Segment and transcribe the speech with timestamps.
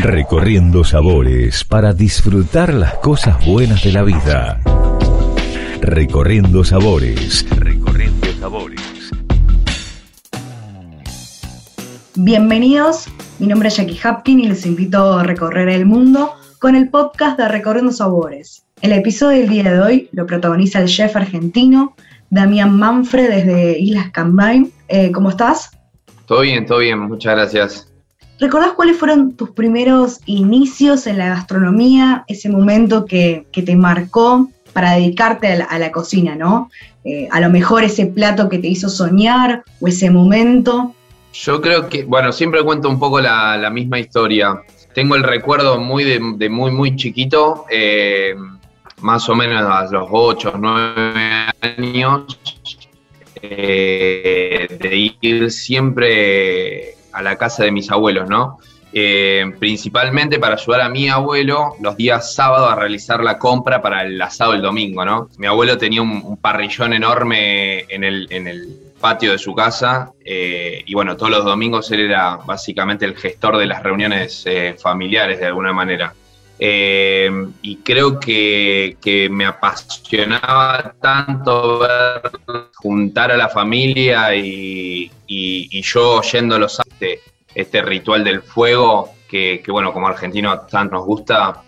[0.00, 4.60] Recorriendo sabores para disfrutar las cosas buenas de la vida.
[5.80, 7.44] Recorriendo sabores.
[7.50, 8.80] Recorriendo sabores.
[12.14, 13.08] Bienvenidos,
[13.40, 17.36] mi nombre es Jackie Hapkin y les invito a recorrer el mundo con el podcast
[17.36, 18.64] de Recorriendo Sabores.
[18.80, 21.96] El episodio del día de hoy lo protagoniza el chef argentino
[22.30, 24.70] Damián Manfred desde Islas Cambay.
[24.86, 25.72] Eh, ¿Cómo estás?
[26.26, 27.88] Todo bien, todo bien, muchas gracias.
[28.40, 34.92] ¿Recordás cuáles fueron tus primeros inicios en la gastronomía, ese momento que, te marcó para
[34.92, 36.70] dedicarte a la, cocina, ¿no?
[37.04, 40.94] Eh, a lo mejor ese plato que te hizo soñar o ese momento.
[41.32, 44.62] Yo creo que, bueno, siempre cuento un poco la, misma historia.
[44.94, 48.36] Tengo el recuerdo muy de, muy, muy chiquito, eh,
[49.00, 51.20] más o menos a los 8, 9
[51.76, 52.38] años,
[53.42, 58.58] eh, de ir siempre a la casa de mis abuelos, ¿no?
[58.92, 64.02] Eh, principalmente para ayudar a mi abuelo los días sábados a realizar la compra para
[64.02, 65.28] el asado el domingo, ¿no?
[65.36, 70.82] Mi abuelo tenía un, parrillón enorme en el, en el, patio de su casa eh,
[70.84, 74.44] y bueno, todos los domingos él era básicamente el gestor de las reuniones
[74.82, 76.12] familiares de alguna manera.
[76.60, 77.30] Eh,
[77.62, 78.96] y creo que,
[79.30, 82.32] me apasionaba tanto ver
[82.74, 87.20] juntar a la familia y, yo oyendo los este,
[87.54, 91.62] este ritual del fuego, que, bueno, como argentino tanto nos gusta,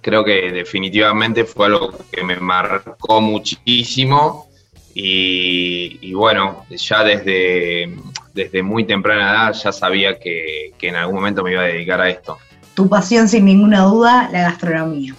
[0.00, 4.48] creo que definitivamente fue algo que me marcó muchísimo.
[4.94, 7.94] Y, bueno, ya desde,
[8.32, 12.08] desde muy temprana edad ya sabía que en algún momento me iba a dedicar a
[12.08, 12.38] esto
[12.76, 15.16] tu pasión sin ninguna duda, la gastronomía.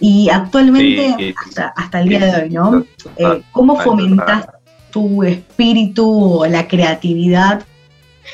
[0.00, 1.34] Y actualmente,
[1.76, 2.84] hasta, el día de hoy, ¿no?
[3.16, 4.46] Eh, ¿Cómo fomentas
[4.92, 7.64] tu espíritu o la creatividad?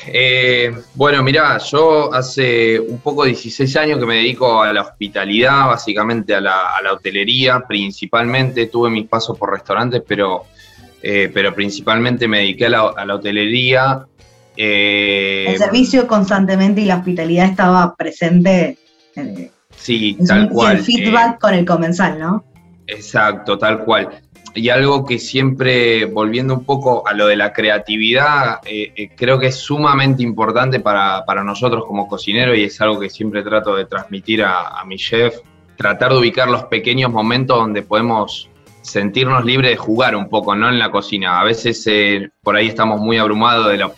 [0.05, 5.65] Eh, bueno, mira, yo hace un poco 16 años que me dedico a la hospitalidad,
[5.65, 10.43] básicamente a la, hotelería, principalmente tuve mis pasos por restaurantes, pero,
[11.01, 14.05] eh, pero principalmente me dediqué a la, a la hotelería
[14.61, 18.77] eh, el servicio constantemente y la hospitalidad estaba presente.
[19.15, 20.77] Eh, sí, tal cual.
[20.77, 22.43] El feedback con el comensal, ¿no?
[22.85, 24.09] Exacto, tal cual.
[24.55, 28.59] Y algo que siempre, volviendo un poco a lo de la creatividad,
[29.15, 33.75] creo que es sumamente importante para, nosotros como cocineros y es algo que siempre trato
[33.75, 35.35] de transmitir a, mi chef,
[35.77, 38.49] tratar de ubicar los pequeños momentos donde podemos
[38.81, 40.67] sentirnos libres de jugar un poco, ¿no?
[40.69, 41.39] En la cocina.
[41.39, 41.87] A veces
[42.41, 43.91] por ahí estamos muy abrumados la,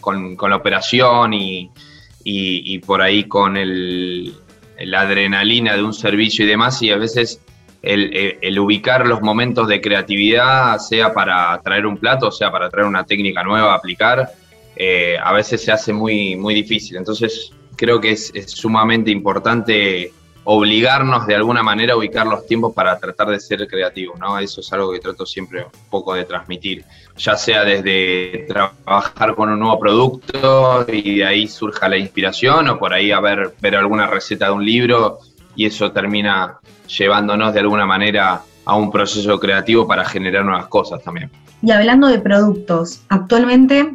[0.00, 4.34] con, la operación y, por ahí con el,
[4.78, 7.40] la adrenalina de un servicio y demás, y a veces
[7.86, 13.04] el, ubicar los momentos de creatividad, sea para traer un plato, sea para traer una
[13.04, 14.30] técnica nueva a aplicar,
[14.74, 16.96] eh, a veces se hace muy, muy difícil.
[16.96, 20.12] Entonces creo que es, sumamente importante
[20.48, 24.38] obligarnos de alguna manera a ubicar los tiempos para tratar de ser creativos, ¿no?
[24.38, 26.84] Eso es algo que trato siempre un poco de transmitir,
[27.16, 32.78] ya sea desde trabajar con un nuevo producto y de ahí surja la inspiración o
[32.78, 35.18] por ahí a ver, ver alguna receta de un libro
[35.56, 41.02] y eso termina llevándonos de alguna manera a un proceso creativo para generar nuevas cosas
[41.02, 41.30] también.
[41.62, 43.94] Y hablando de productos, actualmente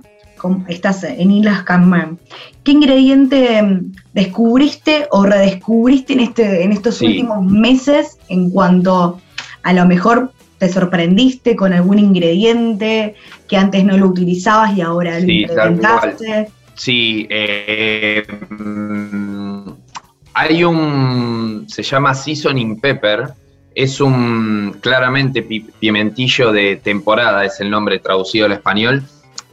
[0.67, 2.17] estás en Islas Caimán.
[2.63, 9.19] ¿Qué ingrediente mm, descubriste o redescubriste en, este, en estos últimos meses en cuanto
[9.63, 13.15] a lo mejor te sorprendiste con algún ingrediente
[13.47, 15.47] que antes no lo utilizabas y ahora lo sí,
[16.75, 19.20] Sí, eh, mm,
[20.41, 23.29] hay un, se llama seasoning pepper,
[23.75, 25.43] es un claramente
[25.79, 29.03] pimentillo de temporada, es el nombre traducido al español,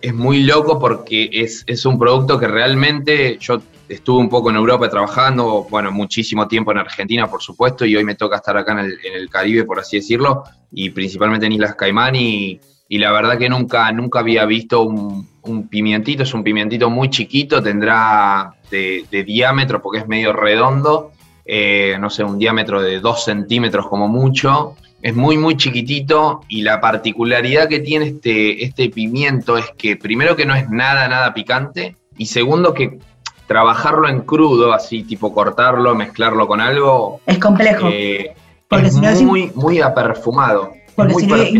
[0.00, 4.88] es muy loco porque es, un producto que realmente yo estuve un poco en Europa
[4.88, 9.14] trabajando, bueno, muchísimo tiempo en Argentina, por supuesto, y hoy me toca estar acá en
[9.14, 13.92] el, Caribe, por así decirlo, y principalmente en Islas Caimán, y, la verdad que nunca,
[13.92, 20.08] nunca había visto un, pimientito, es un pimientito muy chiquito, tendrá de, diámetro, porque es
[20.08, 21.12] medio redondo,
[21.44, 26.62] eh, no sé, un diámetro de dos centímetros como mucho, es muy, muy chiquitito y
[26.62, 31.32] la particularidad que tiene este, este pimiento es que primero que no es nada, nada
[31.34, 32.98] picante y segundo que
[33.46, 37.20] trabajarlo en crudo, así tipo cortarlo, mezclarlo con algo...
[37.26, 37.88] Es complejo.
[37.90, 38.34] Eh,
[38.70, 40.72] es muy, muy aperfumado.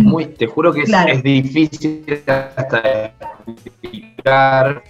[0.03, 3.13] muy, te juro que es, difícil hasta
[3.47, 4.83] explicar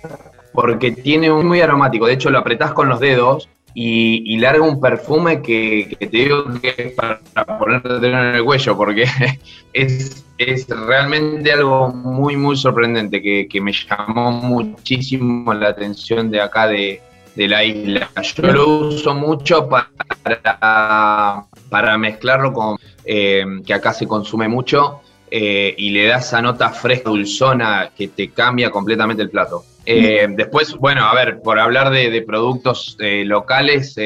[0.52, 2.06] porque tiene un muy aromático.
[2.06, 6.74] De hecho, lo apretás con los dedos y, larga un perfume que, te digo que
[6.76, 7.20] es para,
[7.58, 9.06] ponerte en el cuello, porque
[9.72, 10.24] es,
[10.68, 17.00] realmente algo muy, muy sorprendente que, me llamó muchísimo la atención de acá de,
[17.36, 18.10] de la isla.
[18.36, 25.74] Yo lo uso mucho para, para mezclarlo con, eh, que acá se consume mucho, eh,
[25.76, 29.64] y le da esa nota fresca, dulzona, que te cambia completamente el plato.
[29.90, 33.96] Eh, después, bueno, a ver, por hablar de, productos locales...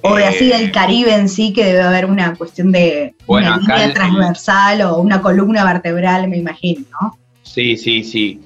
[0.00, 3.92] o de así del Caribe en sí, que debe haber una cuestión de una línea
[3.92, 7.18] transversal o una columna vertebral, me imagino, ¿no?
[7.42, 8.40] Sí, sí, sí.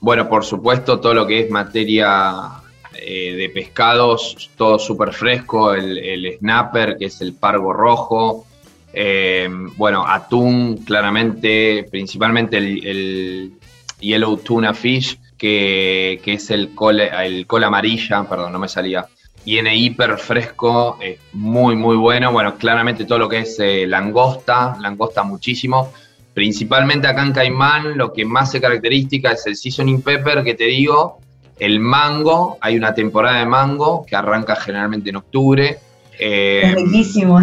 [0.00, 2.60] bueno, por supuesto, todo lo que es materia
[3.02, 8.46] eh, de pescados, todo súper fresco, el, snapper, que es el pargo rojo,
[8.92, 13.52] eh, bueno, atún, claramente, principalmente el,
[14.00, 19.06] yellow tuna fish, que, es el col, el col amarilla, perdón, no me salía.
[19.44, 20.98] Viene hiper fresco,
[21.32, 22.30] muy, muy bueno.
[22.30, 25.90] Bueno, claramente todo lo que es eh, langosta, langosta muchísimo.
[26.34, 30.64] Principalmente acá en Caimán, lo que más se caracteriza es el seasoning pepper que te
[30.64, 31.18] digo,
[31.58, 35.78] el mango, hay una temporada de mango que arranca generalmente en octubre.
[36.18, 37.40] Eh, es riquísimo.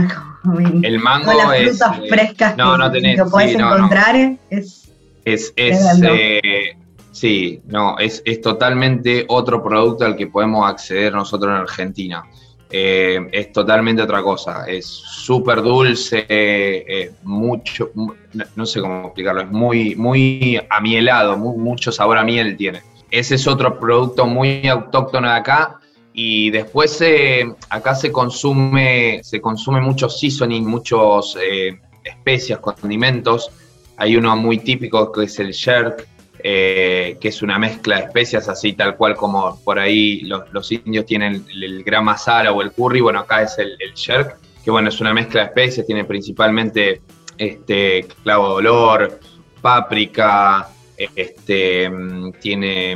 [0.84, 4.16] El mango las frutas eh, frescas no, no tenés, que podés encontrar.
[4.50, 4.88] Es,
[5.26, 6.78] es, es eh,
[7.20, 12.24] sí, no, es, es totalmente otro producto al que podemos acceder nosotros en Argentina.
[12.70, 14.66] es totalmente otra cosa.
[14.68, 17.92] Es súper dulce, mucho,
[18.56, 22.82] no sé cómo explicarlo, es muy, muy amielado, mucho sabor a miel tiene.
[23.10, 25.80] Ese es otro producto muy autóctono de acá.
[26.14, 33.52] Y después eh, acá se consume, se consume mucho seasoning, muchos eh, especias, condimentos.
[33.98, 36.08] Hay uno muy típico que es el sherk,
[36.40, 41.06] eh, que es una mezcla de especias, así tal cual como por ahí los, indios
[41.06, 43.02] tienen el, el masala o el curry.
[43.02, 47.02] Bueno, acá es el, sherk, que bueno, es una mezcla de especias, tiene principalmente
[47.38, 49.20] este, clavo de olor,
[49.62, 50.70] páprica,
[51.16, 51.92] este,
[52.42, 52.96] tiene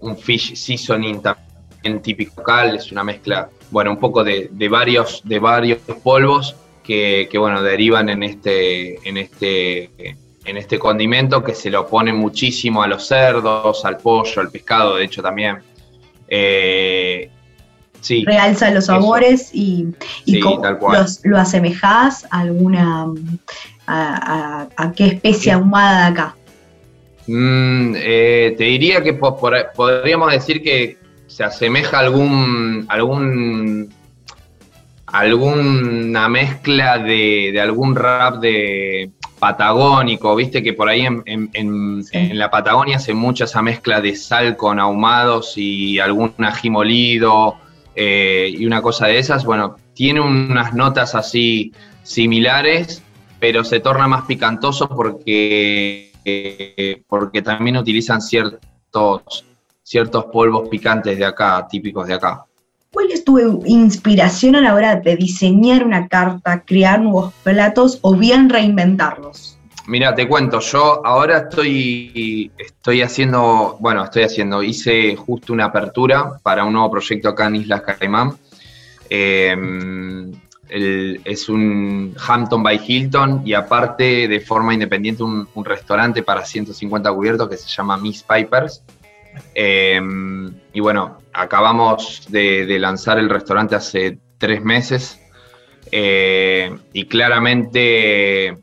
[0.00, 5.38] un fish seasoning también típico local, es una mezcla, bueno, un poco de, varios, de
[5.38, 10.16] varios polvos que, bueno, derivan en este, en este,
[10.50, 14.96] en este condimento que se lo pone muchísimo a los cerdos, al pollo, al pescado,
[14.96, 15.58] de hecho también.
[16.26, 17.30] Eh,
[18.00, 19.86] sí, realza los sabores y,
[21.22, 23.06] lo asemejás a alguna
[23.86, 26.36] a, a, qué especie ahumada de acá.
[27.28, 30.98] Mm, eh, te diría que podríamos decir que
[31.28, 33.94] se asemeja a algún, algún
[35.12, 42.04] alguna mezcla de, algún rap de patagónico, viste que por ahí en,
[42.38, 47.56] la Patagonia hace mucha esa mezcla de sal con ahumados y algún ají molido
[47.94, 51.72] eh, y una cosa de esas, bueno, tiene unas notas así
[52.02, 53.02] similares,
[53.38, 59.44] pero se torna más picantoso porque eh, porque también utilizan ciertos,
[59.82, 62.44] ciertos polvos picantes de acá, típicos de acá.
[62.92, 68.16] ¿Cuál es tu inspiración a la hora de diseñar una carta, crear nuevos platos o
[68.16, 69.58] bien reinventarlos?
[69.86, 76.38] Mira, te cuento, yo ahora estoy, estoy haciendo, bueno, estoy haciendo, hice justo una apertura
[76.42, 78.36] para un nuevo proyecto acá en Islas Caimán.
[79.08, 79.56] Eh,
[80.72, 87.48] es un Hampton by Hilton y aparte de forma independiente un, restaurante para 150 cubiertos
[87.48, 88.82] que se llama Miss Pipers.
[89.54, 95.20] Em, y bueno, acabamos de, lanzar el restaurante hace tres meses
[95.92, 98.58] eh, y claramente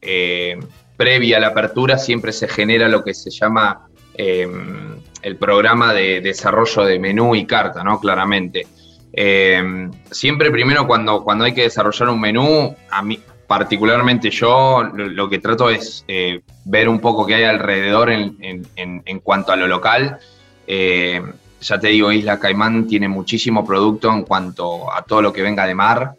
[0.00, 0.58] eh,
[0.96, 6.20] previa a la apertura siempre se genera lo que se llama em, el programa de
[6.20, 7.98] desarrollo de menú y carta, ¿no?
[7.98, 8.66] Claramente.
[9.12, 15.28] Eh, siempre primero cuando, cuando hay que desarrollar un menú, a mí particularmente yo lo,
[15.28, 20.18] que trato es eh, ver un poco qué hay alrededor en, cuanto a lo local.
[20.66, 21.22] Eh,
[21.60, 25.66] ya te digo, Isla Caimán tiene muchísimo producto en cuanto a todo lo que venga
[25.66, 26.14] de mar.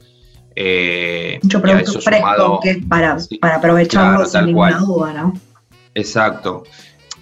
[1.44, 5.34] Mucho producto fresco que es para, para aprovecharlo sin ninguna duda, ¿no?
[5.94, 6.63] Exacto.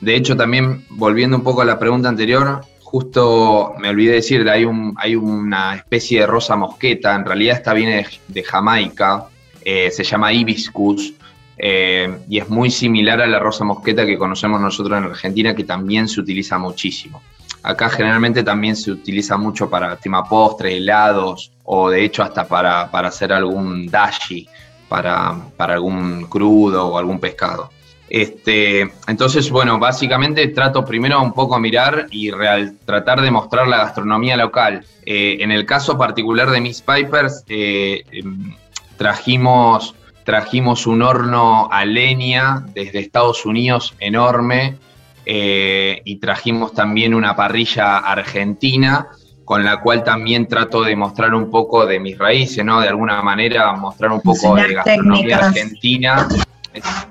[0.01, 4.65] De hecho, también volviendo un poco a la pregunta anterior, justo me olvidé decir, hay,
[4.65, 9.29] un, hay una especie de rosa mosqueta, en realidad esta viene de, Jamaica,
[9.65, 11.13] eh, se llama hibiscus,
[11.57, 15.63] eh, y es muy similar a la rosa mosqueta que conocemos nosotros en Argentina, que
[15.63, 17.21] también se utiliza muchísimo.
[17.61, 22.81] Acá generalmente también se utiliza mucho para tema postres, helados, o de hecho hasta para,
[22.83, 24.47] hacer algún dashi,
[24.89, 27.69] para, para algún crudo o algún pescado.
[28.09, 33.67] Este, entonces, bueno, básicamente trato primero un poco a mirar y real, tratar de mostrar
[33.67, 34.85] la gastronomía local.
[35.05, 38.53] Eh, en el caso particular de Miss Pipers, em,
[38.97, 44.77] trajimos, trajimos un horno a leña desde Estados Unidos enorme
[45.25, 49.09] eh, y trajimos también una parrilla argentina
[49.45, 52.79] con la cual también trato de mostrar un poco de mis raíces, ¿no?
[52.79, 56.27] De alguna manera mostrar un poco de gastronomía argentina.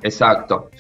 [0.03, 0.71] Exacto.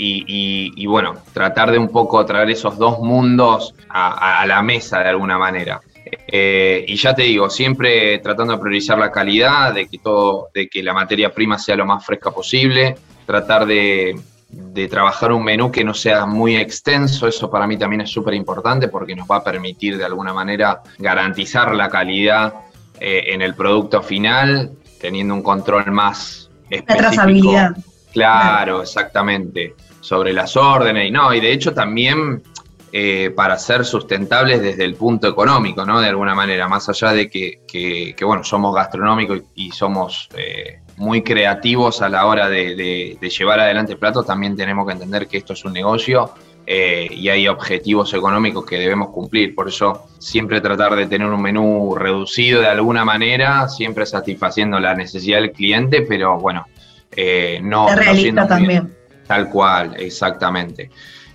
[0.00, 5.38] Y, bueno, tratar de un poco traer esos dos mundos a, la mesa de alguna
[5.38, 5.80] manera.
[6.26, 10.68] Eh, y ya te digo, siempre tratando de priorizar la calidad, de que todo, de
[10.68, 12.96] que la materia prima sea lo más fresca posible,
[13.26, 18.00] tratar de, de trabajar un menú que no sea muy extenso, eso para mí también
[18.00, 22.54] es súper importante porque nos va a permitir de alguna manera garantizar la calidad
[23.00, 27.02] eh, en el producto final, teniendo un control más específico.
[27.02, 27.76] La trazabilidad.
[28.12, 32.42] Claro, exactamente, sobre las órdenes y no, y de hecho también
[32.92, 36.00] eh, para ser sustentables desde el punto económico, ¿no?
[36.00, 41.22] De alguna manera, más allá de que, que, bueno, somos gastronómicos y somos eh, muy
[41.22, 45.52] creativos a la hora de, llevar adelante el plato, también tenemos que entender que esto
[45.52, 46.32] es un negocio
[46.66, 49.54] eh, y hay objetivos económicos que debemos cumplir.
[49.54, 54.94] Por eso siempre tratar de tener un menú reducido de alguna manera, siempre satisfaciendo la
[54.94, 56.66] necesidad del cliente, pero bueno,
[57.14, 58.94] eh, no, realista también.
[59.26, 60.90] Tal cual, exactamente.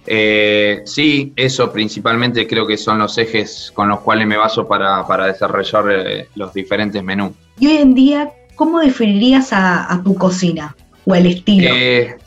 [0.05, 5.05] Eh, sí, eso principalmente creo que son los ejes con los cuales me baso para,
[5.07, 5.85] para desarrollar
[6.35, 7.31] los diferentes menús.
[7.59, 11.69] Y hoy en día, ¿cómo definirías a, tu cocina o el estilo?
[11.71, 12.17] Eh,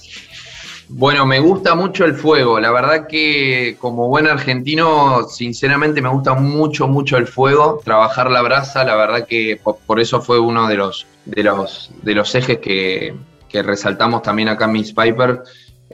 [0.88, 2.60] bueno, me gusta mucho el fuego.
[2.60, 7.80] La verdad que como buen argentino, sinceramente me gusta mucho, mucho el fuego.
[7.84, 12.14] Trabajar la brasa, la verdad que por, eso fue uno de los, de los, de
[12.14, 13.14] los ejes que,
[13.52, 15.42] resaltamos también acá en Miss Piper.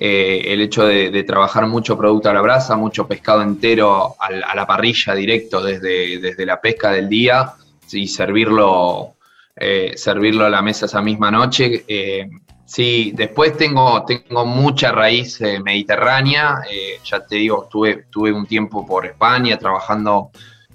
[0.05, 4.67] Eh, el hecho de, trabajar mucho producto a la brasa, mucho pescado entero a, la
[4.67, 7.53] parrilla directo desde, desde la pesca del día
[7.93, 9.15] y servirlo
[9.55, 11.85] eh, servirlo a la mesa esa misma noche.
[11.87, 12.29] Eh,
[12.65, 16.63] sí, después tengo, tengo mucha raíz mediterránea,
[17.05, 20.33] ya te digo, tuve, tuve un tiempo por España trabajando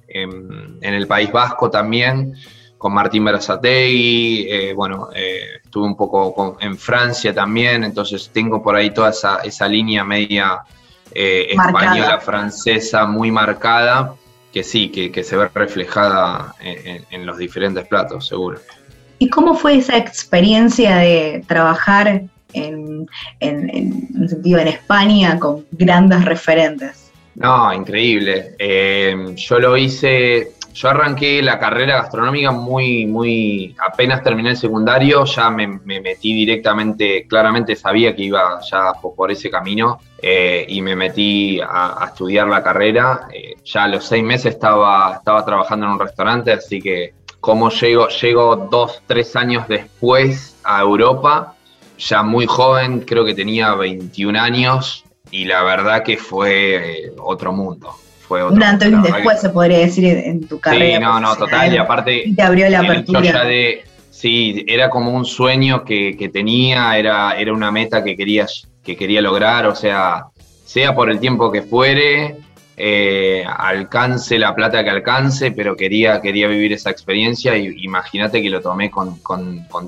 [0.08, 2.34] en, el País Vasco también,
[2.78, 9.10] con Martín Berazategui, bueno, estuve un poco en Francia también, entonces tengo por ahí toda
[9.10, 10.62] esa, esa línea media
[11.14, 14.14] española, francesa muy marcada
[14.58, 18.60] que sí, que, se ve reflejada en, los diferentes platos, seguro.
[19.20, 23.08] ¿Y cómo fue esa experiencia de trabajar en,
[23.40, 27.12] en, sentido en España con grandes referentes?
[27.36, 28.56] No, increíble.
[28.58, 35.26] Eh, yo lo hice, yo arranqué la carrera gastronómica muy, muy, apenas terminé el secundario,
[35.26, 40.96] ya me, metí directamente, claramente sabía que iba ya por ese camino eh, y me
[40.96, 43.28] metí a, estudiar la carrera.
[43.34, 47.72] Eh, ya a los seis meses estaba, estaba trabajando en un restaurante, así que como
[47.72, 51.56] llego, llego dos, tres años después a Europa,
[51.98, 57.52] ya muy joven, creo que tenía 21 años y la verdad que fue eh, otro
[57.52, 57.96] mundo.
[58.28, 60.98] Fue otro un antes y un después, se podría decir, en tu carrera.
[60.98, 62.34] Sí, no, no, total, y aparte...
[62.36, 63.44] te abrió la apertura.
[63.46, 68.46] de, sí, era como un sueño que, que tenía, era, era una meta que quería,
[68.84, 70.26] que quería lograr, o sea,
[70.66, 72.36] sea por el tiempo que fuere,
[72.80, 78.52] eh, alcance la plata que alcance, pero quería, quería vivir esa experiencia y imagínate que
[78.52, 79.20] lo tomé con,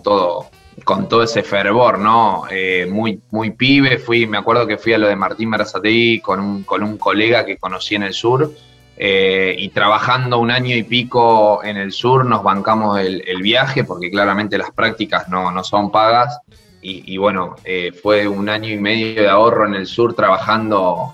[0.03, 0.50] todo
[0.83, 2.43] con todo ese fervor, ¿no?
[2.50, 6.39] Eh, muy, muy pibe, fui, me acuerdo que fui a lo de Martín Marazatei con
[6.39, 8.51] un, con un colega que conocí en el sur,
[8.98, 14.12] eh, y trabajando un año y pico en el sur nos bancamos el, viaje, porque
[14.12, 16.39] claramente las prácticas no, no son pagas,
[16.81, 21.13] y, bueno, eh, fue un año y medio de ahorro en el sur trabajando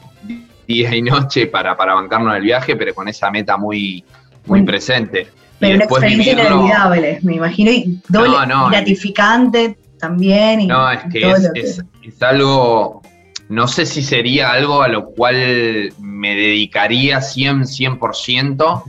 [0.67, 4.03] día y noche para, para bancarnos el viaje, pero con esa meta muy,
[4.45, 5.27] muy presente.
[5.59, 8.37] Pero una experiencia inolvidable, me imagino, y doble
[8.69, 10.67] gratificante también.
[10.67, 13.01] no, es que, es, es, algo,
[13.49, 18.83] no sé si sería algo a lo cual me dedicaría 100, 100%,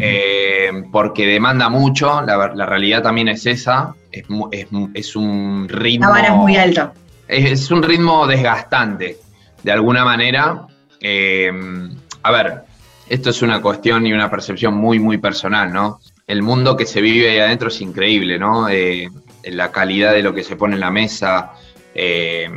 [0.00, 4.24] eh, porque demanda mucho, la, la realidad también es esa, es,
[4.94, 6.06] es, un ritmo...
[6.06, 6.92] La vara es muy alta.
[7.28, 9.18] Es, un ritmo desgastante,
[9.62, 10.66] de alguna manera.
[11.00, 11.50] Eh,
[12.22, 12.64] a ver,
[13.12, 16.00] esto es una cuestión y una percepción muy, muy personal, ¿no?
[16.26, 18.70] El mundo que se vive ahí adentro es increíble, ¿no?
[18.70, 19.10] Eh,
[19.44, 21.52] la calidad de lo que se pone en la mesa,
[21.94, 22.48] eh,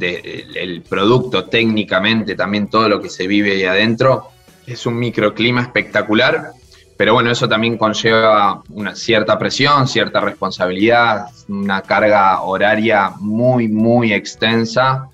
[0.00, 4.28] el producto técnicamente, también todo lo que se vive ahí adentro.
[4.64, 6.52] Es un microclima espectacular
[6.96, 14.12] pero bueno, eso también conlleva una cierta presión, cierta responsabilidad, una carga horaria muy, muy
[14.12, 15.08] extensa,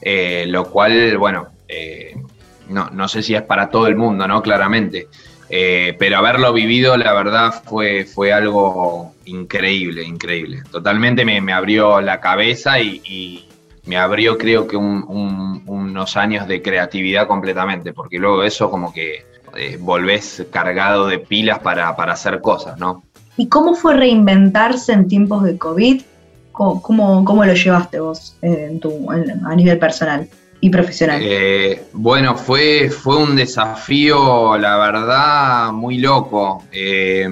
[0.00, 1.48] eh, lo cual, bueno,
[2.68, 4.42] no, sé si es para todo el mundo, ¿no?
[4.42, 5.08] Claramente.
[5.50, 10.62] Eh, pero haberlo vivido, la verdad, fue, fue algo increíble, increíble.
[10.70, 13.44] Totalmente me, abrió la cabeza y,
[13.86, 19.24] me abrió, creo que, unos años de creatividad completamente, porque luego eso como que
[19.80, 23.02] volvés cargado de pilas para, hacer cosas, ¿no?
[23.38, 26.02] ¿Y cómo fue reinventarse en tiempos de COVID?
[26.52, 28.36] ¿Cómo, cómo, lo llevaste vos
[28.82, 30.28] tu, a nivel personal?
[30.60, 31.20] Y profesional?
[31.22, 36.64] Eh, bueno, fue, fue un desafío, la verdad, muy loco.
[36.72, 37.28] Eh,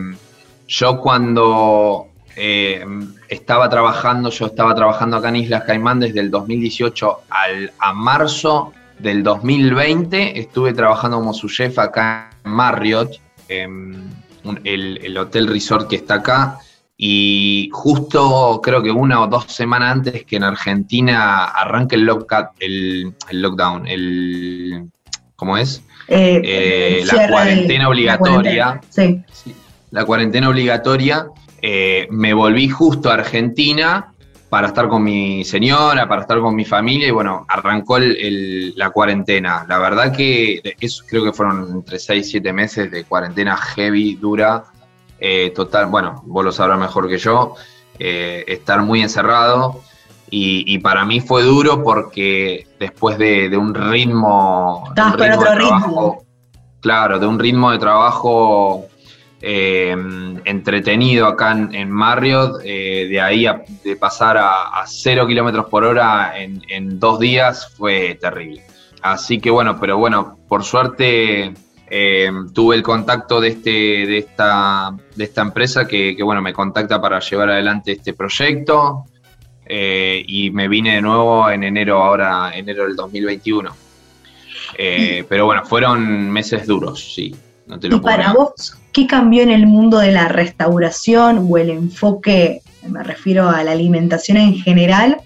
[0.68, 2.84] yo cuando eh,
[3.28, 8.72] estaba trabajando, yo estaba trabajando acá en Islas Caimán desde el 2018 al, a marzo
[8.98, 14.10] del 2020, estuve trabajando como su chef acá en Marriott, el,
[14.64, 16.58] el hotel resort que está acá,
[16.98, 22.08] y justo creo que una o dos semanas antes que en Argentina arranque el,
[23.28, 24.88] el, lockdown, el,
[25.36, 25.82] ¿cómo es?
[26.08, 28.80] Eh, eh, la cuarentena obligatoria.
[29.90, 31.26] La cuarentena, obligatoria.
[31.60, 34.12] Eh, me volví justo a Argentina
[34.48, 39.66] para estar con mi señora, para estar con mi familia y bueno, arrancó la cuarentena.
[39.68, 44.14] La verdad que eso creo que fueron entre 6 y 7 meses de cuarentena heavy,
[44.14, 44.64] dura,
[45.18, 47.54] eh, total, bueno, vos lo sabrás mejor que yo,
[47.98, 49.80] eh, estar muy encerrado.
[50.28, 54.92] Y, para mí fue duro porque después de, un ritmo.
[55.16, 56.26] ritmo
[56.80, 58.86] Claro, de un ritmo de trabajo
[59.40, 59.96] eh,
[60.44, 63.46] entretenido acá en, Marriott, de ahí
[63.84, 68.64] de pasar a, cero kilómetros por hora en, dos días fue terrible.
[69.02, 71.54] Así que bueno, pero bueno, por suerte
[71.88, 77.00] eh, tuve el contacto de, este, de, esta, de esta empresa que, bueno, me contacta
[77.00, 79.04] para llevar adelante este proyecto
[79.64, 83.70] eh, y me vine de nuevo en enero, ahora enero del 2021.
[84.78, 87.34] Eh, pero bueno, fueron meses duros, sí.
[87.66, 91.58] No te lo ¿Y para vos, qué cambió en el mundo de la restauración o
[91.58, 95.18] el enfoque, me refiero a la alimentación en general,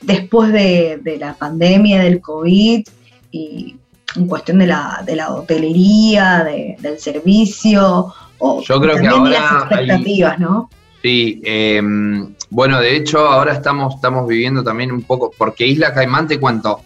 [0.00, 2.86] después de, de la pandemia, del COVID
[3.30, 3.76] y
[4.16, 6.44] en cuestión de la, de la hotelería,
[6.78, 10.70] del servicio, o Yo creo que ahora las expectativas, ¿no?
[11.02, 16.26] Sí, em, bueno, de hecho ahora estamos, estamos viviendo también un poco, porque Isla Caimán
[16.26, 16.80] te cuento,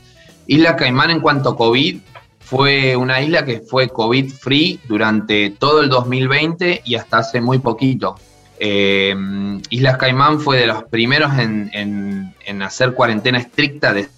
[0.47, 1.99] Isla Caimán en cuanto a COVID
[2.41, 7.59] fue una isla que fue COVID free durante todo el 2020 y hasta hace muy
[7.59, 8.17] poquito.
[8.59, 9.15] Eh,
[9.71, 14.09] Islas Caimán fue de los primeros en, en, en hacer cuarentena estricta, de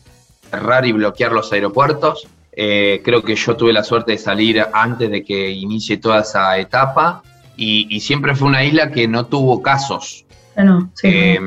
[0.50, 2.26] cerrar y bloquear los aeropuertos.
[2.56, 6.56] Eh, creo que yo tuve la suerte de salir antes de que inicie toda esa
[6.56, 7.22] etapa
[7.56, 10.24] y, siempre fue una isla que no tuvo casos.
[10.56, 11.38] Ah, eh,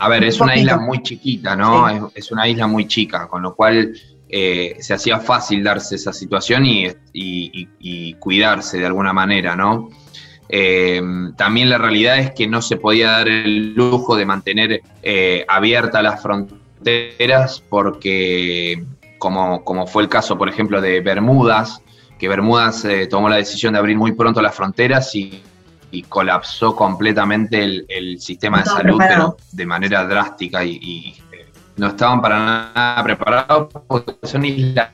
[0.00, 2.10] a ver, es una isla muy chiquita, ¿no?
[2.14, 3.92] Es, una isla muy chica, con lo cual
[4.28, 9.90] eh, se hacía fácil darse esa situación y, cuidarse de alguna manera, ¿no?
[11.36, 14.80] también la realidad es que no se podía dar el lujo de mantener
[15.46, 18.82] abiertas las fronteras porque
[19.18, 21.82] como, fue el caso, por ejemplo, de Bermudas,
[22.18, 25.42] que Bermudas eh, tomó la decisión de abrir muy pronto las fronteras y,
[26.08, 32.38] colapsó completamente el, sistema de salud, pero de manera drástica y, eh, no estaban para
[32.74, 34.90] nada preparados porque son islas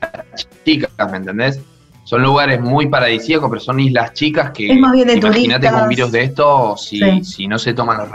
[0.64, 1.60] chicas, ¿me entendés?
[2.04, 5.20] Son lugares muy paradisíacos, pero son islas chicas que imagínate
[5.70, 8.08] con un virus de esto si, si no se toman los...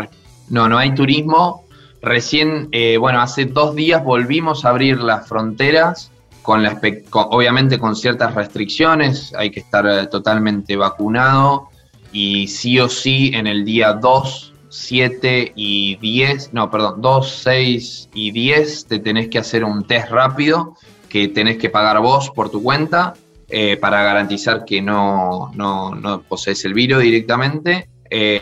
[0.49, 1.65] No, no hay turismo,
[2.01, 6.79] Recién, eh, bueno, hace dos días volvimos a abrir las fronteras, con la,
[7.11, 11.69] obviamente con ciertas restricciones, hay que estar eh, totalmente vacunado
[12.11, 18.09] y sí o sí en el día 2, 7 y 10, no, perdón, 2, 6
[18.13, 20.75] y 10 te tenés que hacer un test rápido
[21.09, 23.15] que tenés que pagar vos por tu cuenta
[23.49, 27.89] eh, para garantizar que no, no, no posees el virus directamente.
[28.11, 28.41] Eh,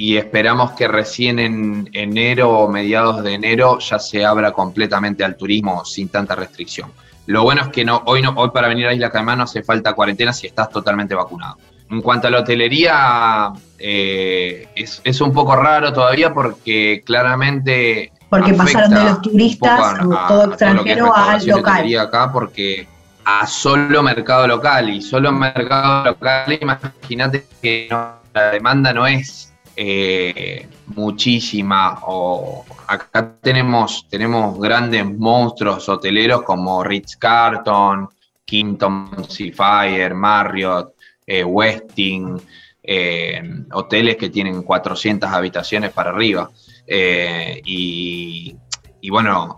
[0.00, 5.36] y esperamos que recién en enero o mediados de enero ya se abra completamente al
[5.36, 6.90] turismo sin tanta restricción.
[7.26, 9.62] Lo bueno es que no, hoy, no, hoy para venir a Isla Caimán no hace
[9.62, 11.58] falta cuarentena si estás totalmente vacunado.
[11.90, 18.10] En cuanto a la hotelería, eh, es, un poco raro todavía porque claramente...
[18.30, 21.98] Porque pasaron de los turistas, todo extranjero, al local.
[21.98, 22.88] acá porque
[23.26, 29.49] a solo mercado local y solo mercado local, imagínate que la demanda no es
[29.82, 38.06] eh, muchísima o acá tenemos, tenemos grandes monstruos hoteleros como Ritz Carton,
[38.44, 40.92] Kimpton Seafire, Marriott,
[41.26, 42.38] eh, Westing,
[42.82, 46.50] eh, hoteles que tienen 400 habitaciones para arriba.
[46.86, 48.54] y,
[49.00, 49.56] y, bueno,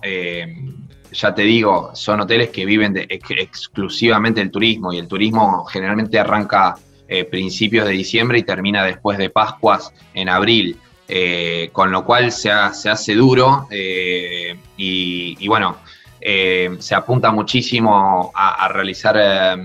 [1.10, 6.76] ya te digo, son hoteles que viven exclusivamente del turismo y el turismo generalmente arranca
[7.14, 10.78] eh, principios de diciembre y termina después de Pascuas en abril.
[11.06, 15.76] Eh, con lo cual se, hace duro eh, y, bueno,
[16.18, 19.60] se apunta muchísimo a, realizar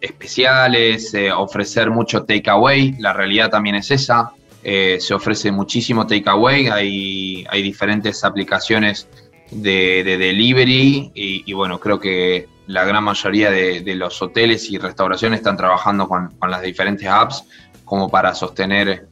[0.00, 4.32] especiales, ofrecer mucho takeaway, la realidad también es esa.
[4.62, 9.08] se ofrece muchísimo takeaway, hay diferentes aplicaciones
[9.50, 15.56] de, delivery y, bueno, creo que la gran mayoría de, los hoteles y restauraciones están
[15.56, 17.44] trabajando con, las diferentes apps
[17.84, 19.06] como para sostener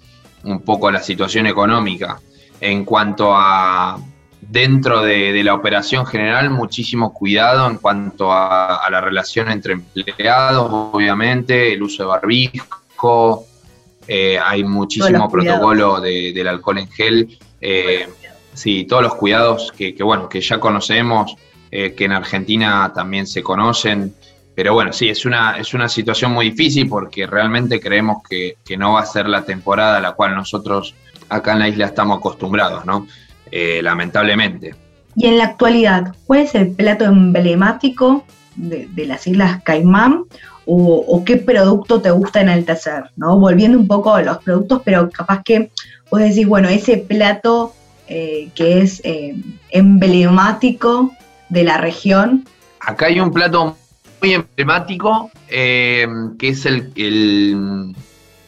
[0.44, 2.20] un poco la situación económica.
[2.60, 3.98] En cuanto a
[4.40, 11.72] dentro de, la operación general, muchísimo cuidado en cuanto a, la relación entre empleados, obviamente,
[11.72, 13.46] el uso de barbijo,
[14.08, 17.38] eh, hay muchísimo protocolo del alcohol en gel.
[17.60, 18.08] Eh,
[18.52, 21.36] sí, todos los cuidados que, bueno, que ya conocemos,
[21.74, 24.14] eh, que en Argentina también se conocen.
[24.54, 28.92] Pero bueno, sí, es una, es una situación muy difícil porque realmente creemos que, no
[28.92, 30.94] va a ser la temporada a la cual nosotros
[31.30, 33.06] acá en la isla estamos acostumbrados, ¿no?
[33.50, 34.74] Eh, lamentablemente.
[35.16, 38.22] Y en la actualidad, ¿cuál es el plato emblemático
[38.56, 40.24] de, las Islas Caimán
[40.66, 43.04] o, qué producto te gusta enaltecer?
[43.16, 43.38] ¿no?
[43.38, 45.70] Volviendo un poco a los productos, pero capaz que
[46.10, 47.74] vos decís, bueno, ese plato
[48.08, 49.00] eh, que es
[49.70, 51.12] emblemático
[51.52, 52.44] de la región.
[52.80, 53.76] Acá hay un plato
[54.20, 56.06] muy emblemático eh,
[56.38, 57.94] que es el, el,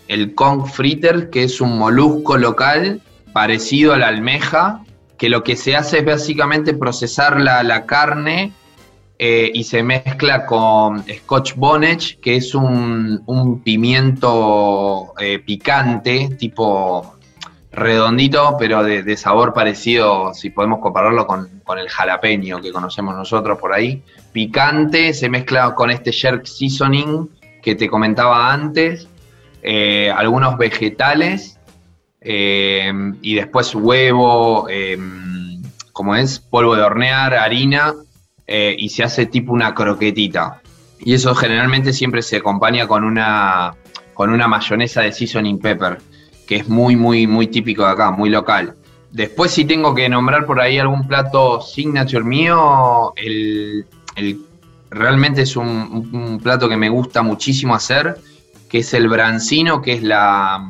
[0.09, 0.35] el
[0.73, 4.83] Fritter, que es un molusco local parecido a la almeja,
[5.19, 8.53] que lo que se hace es básicamente procesar la, carne
[9.19, 15.15] y se mezcla con Scotch Bonnet, que es un, un pimiento
[15.45, 17.14] picante, tipo
[17.75, 23.73] redondito, pero de, sabor parecido, si podemos compararlo con, el jalapeño que conocemos nosotros por
[23.73, 24.03] ahí.
[24.33, 27.29] Picante, se mezcla con este jerk seasoning
[27.63, 29.09] que te comentaba antes,
[29.63, 31.59] eh, algunos vegetales
[32.21, 34.99] eh, y después huevo, eh,
[35.93, 37.95] como es, polvo de hornear, harina
[38.47, 40.61] y se hace tipo una croquetita.
[41.01, 43.75] Y eso generalmente siempre se acompaña con una,
[44.13, 45.99] con una mayonesa de seasoning pepper
[46.47, 48.75] que es muy, muy, muy típico de acá, muy local.
[49.11, 53.87] Después si tengo que nombrar por ahí algún plato signature mío, el,
[54.91, 58.19] realmente es un, plato que me gusta muchísimo hacer,
[58.69, 60.69] que es el brancino, que es la,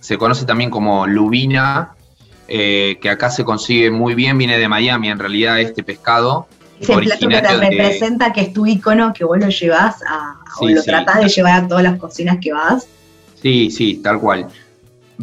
[0.00, 1.94] se conoce también como lubina,
[2.48, 6.46] eh, que acá se consigue muy bien, viene de Miami en realidad este pescado.
[6.80, 10.38] Es el plato que te representa, que es tu icono, que vos lo llevas a,
[10.58, 12.88] o lo tratás de llevar a todas las cocinas que vas.
[13.40, 14.48] Sí, sí, tal cual.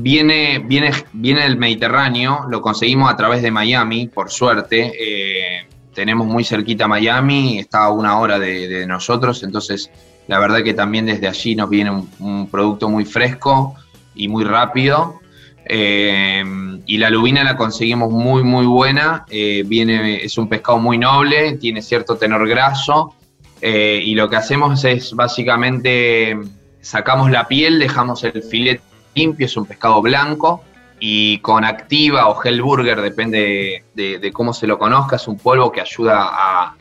[0.01, 4.93] Viene, viene, viene del Mediterráneo, lo conseguimos a través de Miami, por suerte.
[4.97, 9.91] Eh, tenemos muy cerquita Miami, está a una hora de, nosotros, entonces
[10.27, 13.75] la verdad que también desde allí nos viene un, producto muy fresco
[14.15, 15.19] y muy rápido.
[15.65, 16.43] Eh,
[16.85, 19.25] y la lubina la conseguimos muy, muy buena.
[19.29, 23.15] Eh, viene, es un pescado muy noble, tiene cierto tenor graso.
[23.61, 26.37] y lo que hacemos es básicamente
[26.79, 30.63] sacamos la piel, dejamos el filete limpio, es un pescado blanco
[30.99, 35.81] y con activa o Hellburger, depende de, cómo se lo conozca, es un polvo que
[35.81, 36.75] ayuda a,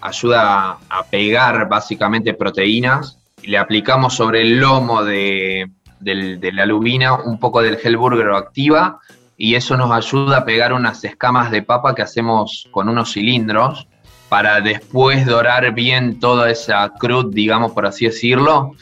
[0.00, 3.18] ayuda a pegar básicamente proteínas.
[3.42, 5.70] Y le aplicamos sobre el lomo de,
[6.00, 9.00] la lubina un poco del Hellburger o activa
[9.36, 13.88] y eso nos ayuda a pegar unas escamas de papa que hacemos con unos cilindros
[14.28, 18.72] para después dorar bien toda esa crud, digamos por así decirlo,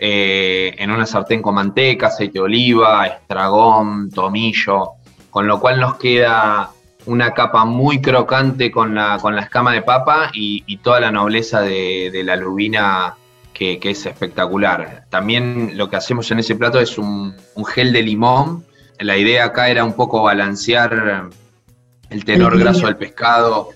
[0.00, 4.92] eh, en una sartén con manteca, aceite de oliva, estragón, tomillo,
[5.28, 6.70] con lo cual nos queda
[7.06, 11.62] una capa muy crocante con la, con la escama de papa y, toda la nobleza
[11.62, 13.16] de, la lubina
[13.52, 15.06] que, es espectacular.
[15.10, 17.34] También lo que hacemos en ese plato es un,
[17.66, 18.64] gel de limón.
[19.00, 21.28] La idea acá era un poco balancear
[22.10, 23.70] el tenor graso del pescado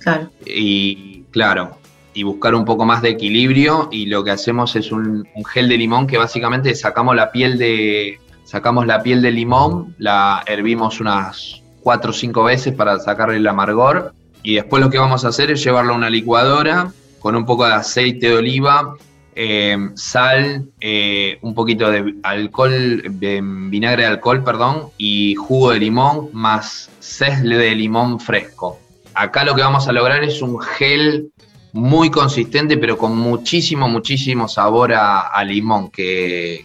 [0.47, 1.79] y claro,
[2.15, 5.77] y buscar un poco más de equilibrio y lo que hacemos es un, gel de
[5.77, 11.63] limón que básicamente sacamos la piel de sacamos la piel de limón, la hervimos unas
[11.83, 15.51] 4 o 5 veces para sacarle el amargor y después lo que vamos a hacer
[15.51, 18.95] es llevarlo a una licuadora con un poco de aceite de oliva,
[19.35, 26.29] eh, sal, eh, un poquito de alcohol, vinagre de alcohol, perdón, y jugo de limón
[26.33, 28.79] más cesle de limón fresco.
[29.15, 31.32] Acá lo que vamos a lograr es un gel
[31.73, 36.65] muy consistente, pero con muchísimo, muchísimo sabor a, limón, que,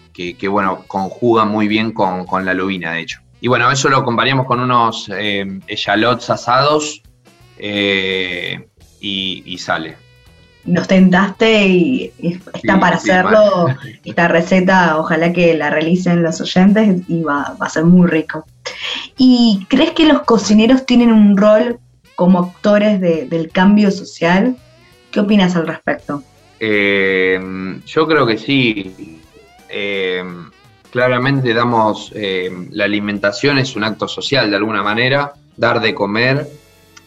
[0.50, 3.20] bueno, conjuga muy bien con, la lubina, de hecho.
[3.39, 5.60] Y bueno, eso lo acompañamos con unos eh,
[6.28, 7.02] asados
[7.58, 8.67] eh,
[9.00, 9.96] y, sale.
[10.65, 12.13] Nos tentaste y,
[12.54, 13.67] está para hacerlo.
[14.04, 18.46] Esta receta, ojalá que la realicen los oyentes y va, va a ser muy rico.
[19.17, 21.80] ¿Y crees que los cocineros tienen un rol
[22.17, 24.58] como actores del cambio social.
[25.12, 26.24] ¿Qué opinas al respecto?
[26.60, 27.39] Eh,
[27.86, 29.22] yo creo que sí.
[29.70, 30.24] Eh,
[30.91, 36.48] claramente damos, eh, la alimentación es un acto social de alguna manera, dar de comer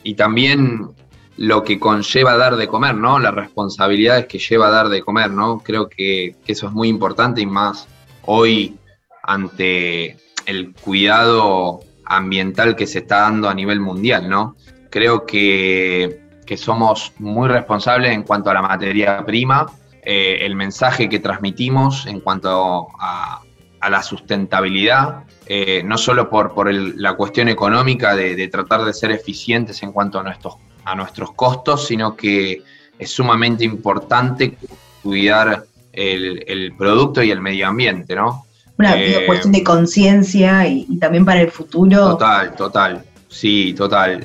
[0.03, 0.89] y también
[1.37, 3.19] lo que conlleva dar de comer, ¿no?
[3.19, 5.61] Las responsabilidades que lleva dar de comer, ¿no?
[5.61, 7.89] Creo que, que eso es muy importante y más
[8.27, 8.77] hoy
[9.23, 14.57] ante el cuidado ambiental que se está dando a nivel mundial, ¿no?
[14.91, 16.21] Creo que,
[16.57, 19.67] somos muy responsables en cuanto a la materia prima,
[20.03, 23.43] eh, el mensaje que transmitimos en cuanto a,
[23.89, 29.83] la sustentabilidad, eh, no solo por, por la cuestión económica de, tratar de ser eficientes
[29.83, 32.63] en cuanto a nuestros, a nuestros costos, sino que
[32.99, 34.59] es sumamente importante
[35.03, 38.45] cuidar el, el producto y el medio ambiente, ¿no?
[38.81, 42.13] una eh, cuestión de conciencia y, también para el futuro.
[42.13, 44.25] Total, total, sí, total.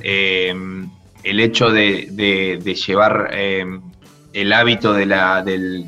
[1.25, 3.81] El hecho de, llevar em,
[4.31, 5.85] el hábito de la, del,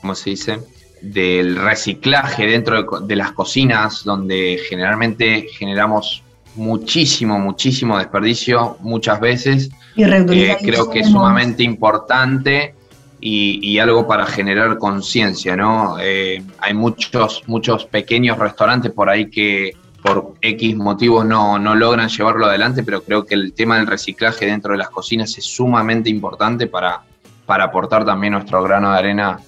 [0.00, 0.58] ¿cómo se dice?
[1.00, 6.22] Del reciclaje dentro de, las cocinas, donde generalmente generamos
[6.54, 9.70] muchísimo, muchísimo desperdicio muchas veces.
[9.94, 12.74] Y eh, creo que es sumamente importante
[13.20, 15.96] y, algo para generar conciencia, ¿no?
[16.00, 19.72] Eh, hay muchos, muchos pequeños restaurantes por ahí que
[20.06, 24.72] por X motivos no, logran llevarlo adelante, pero creo que el tema del reciclaje dentro
[24.72, 27.02] de las cocinas es sumamente importante para,
[27.44, 29.40] para aportar también nuestro grano de arena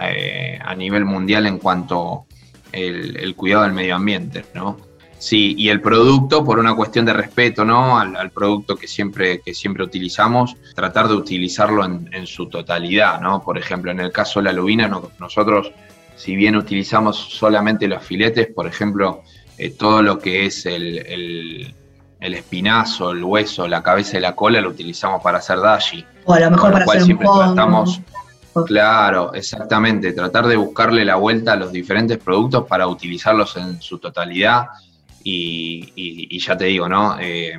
[0.00, 2.26] eh, a nivel mundial en cuanto
[2.70, 4.76] el, cuidado del medio ambiente, ¿no?
[5.18, 7.98] Sí, y el producto, por una cuestión de respeto ¿no?
[7.98, 13.20] al, producto que siempre, que siempre utilizamos, tratar de utilizarlo en, su totalidad.
[13.20, 13.40] ¿no?
[13.40, 15.72] Por ejemplo, en el caso de la lubina, nosotros,
[16.14, 19.22] si bien utilizamos solamente los filetes, por ejemplo,
[19.58, 21.74] eh, todo lo que es el,
[22.20, 26.04] el, espinazo, el hueso, la cabeza y la cola, lo utilizamos para hacer dashi.
[26.24, 28.00] O a lo mejor para hacer siempre tratamos,
[28.66, 33.98] Claro, exactamente, tratar de buscarle la vuelta a los diferentes productos para utilizarlos en su
[33.98, 34.66] totalidad
[35.24, 37.16] y, ya te digo, ¿no?
[37.18, 37.56] Eh,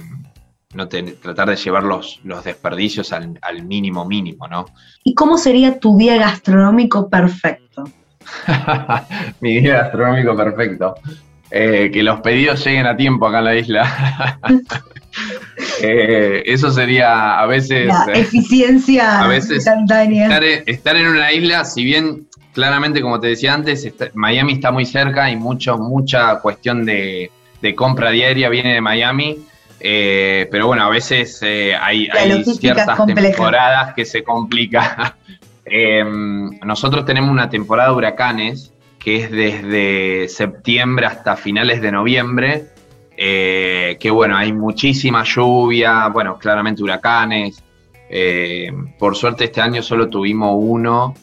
[0.74, 4.66] no tratar de llevar los, desperdicios al, mínimo mínimo, ¿no?
[5.04, 7.84] ¿Y cómo sería tu día gastronómico perfecto?
[9.42, 10.96] Mi día gastronómico perfecto.
[11.58, 14.40] Eh, que los pedidos lleguen a tiempo acá en la isla.
[15.82, 17.88] Eh, eso sería a veces...
[17.88, 20.28] La eficiencia a veces instantánea.
[20.66, 25.30] Estar, en una isla, si bien claramente, como te decía antes, Miami está muy cerca
[25.30, 29.46] y mucho, mucha cuestión de, de compra diaria viene de Miami.
[29.80, 32.10] Eh, pero bueno, a veces eh, hay,
[32.44, 35.16] ciertas temporadas que se complica.
[35.68, 38.72] Em, nosotros tenemos una temporada de huracanes
[39.06, 42.66] que es desde septiembre hasta finales de noviembre.
[43.16, 47.64] Eh, que bueno, hay muchísima lluvia, bueno, claramente huracanes.
[49.00, 51.14] por suerte este año solo tuvimos uno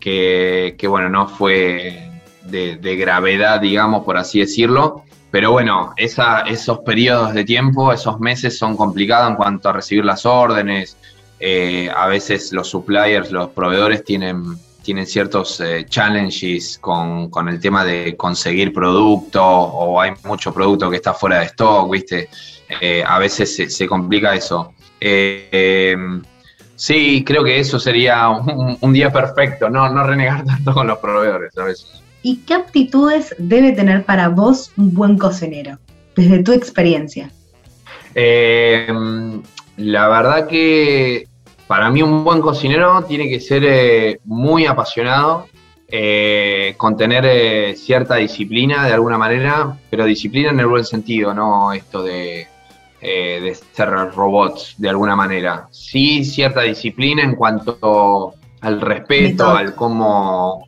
[0.00, 2.10] que, bueno, no fue
[2.46, 5.04] de, de gravedad, digamos, por así decirlo.
[5.30, 10.26] Pero bueno, esos periodos de tiempo, esos meses son complicados en cuanto a recibir las
[10.26, 10.96] órdenes.
[11.38, 14.42] Eh, a veces los suppliers, los proveedores tienen,
[14.82, 20.96] tienen ciertos eh, challenges con, el tema de conseguir producto o hay mucho producto que
[20.96, 22.28] está fuera de stock, ¿viste?
[22.80, 24.74] Eh, a veces se, complica eso.
[26.76, 30.98] sí, creo que eso sería un, un, día perfecto, no, no renegar tanto con los
[30.98, 32.00] proveedores a veces.
[32.22, 35.78] ¿Y qué aptitudes debe tener para vos un buen cocinero,
[36.14, 37.30] desde tu experiencia?
[38.14, 38.88] Eh,
[39.76, 41.28] la verdad que
[41.70, 45.46] para mí un buen cocinero tiene que ser eh, muy apasionado,
[45.86, 51.72] eh, con tener cierta disciplina de alguna manera, pero disciplina en el buen sentido, no
[51.72, 52.48] esto de,
[53.00, 55.68] de ser robots de alguna manera.
[55.70, 60.66] Sí, cierta disciplina en cuanto al respeto, al cómo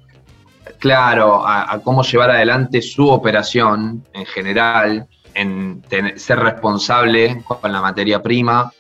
[0.79, 5.83] claro a, cómo llevar adelante su operación en general, en
[6.15, 8.73] ser responsable con la materia prima,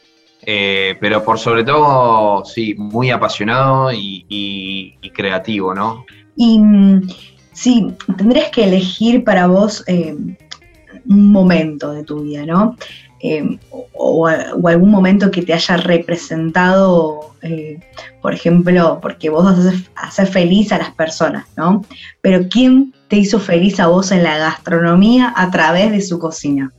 [0.44, 6.04] eh, pero por sobre todo, sí, muy apasionado y, creativo, ¿no?
[6.36, 7.08] Y mm,
[7.52, 10.16] sí, tendrías que elegir para vos eh,
[11.06, 12.76] un momento de tu vida, ¿no?
[13.24, 13.56] Em,
[13.92, 17.78] o, algún momento que te haya representado, eh,
[18.20, 19.46] por ejemplo, porque vos
[19.94, 21.84] haces, feliz a las personas, ¿no?
[22.20, 26.72] Pero ¿quién te hizo feliz a vos en la gastronomía a través de su cocina?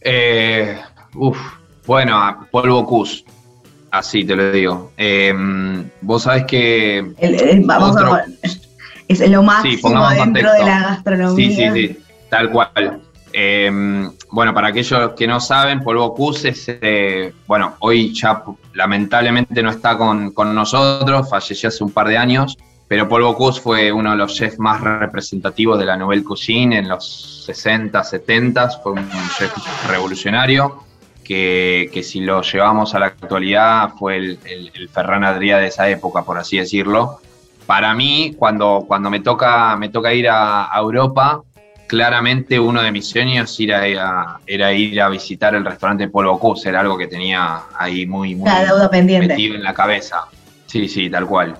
[0.00, 0.78] Eh,
[1.14, 1.36] uf,
[1.86, 3.24] bueno, Polvo Cus,
[3.90, 4.92] así te lo digo.
[4.96, 7.12] Em, vos sabés que...
[9.08, 11.48] es lo máximo dentro de la gastronomía.
[11.48, 13.00] Sí, sí, sí, tal cual.
[13.32, 19.62] Em, bueno, para aquellos que no saben, Polvo Cus es, eh, bueno, hoy ya lamentablemente
[19.62, 22.56] no está con, nosotros, falleció hace un par de años,
[22.88, 26.88] pero Polvo Cus fue uno de los chefs más representativos de la Nouvelle Cuisine en
[26.88, 29.52] los 60, 70, fue un chef
[29.88, 30.85] revolucionario.
[31.26, 36.22] Que, si lo llevamos a la actualidad fue el, el, Ferran Adrià de esa época,
[36.22, 37.20] por así decirlo.
[37.66, 41.42] Para mí, cuando, cuando me, toca, me toca ir a Europa,
[41.86, 46.80] claramente uno de mis sueños era, era ir a visitar el restaurante Polvo Cus, era
[46.80, 48.50] algo que tenía ahí muy, muy
[49.18, 50.26] metido en la cabeza.
[50.66, 51.56] Sí, sí, tal cual.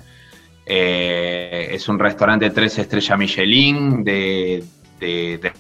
[0.64, 4.64] Eh, es un restaurante tres estrellas Michelin de,